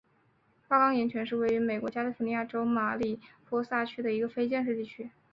[0.67, 5.11] 花岗岩泉是位于美国加利福尼亚州马里波萨县的一个非建制地区。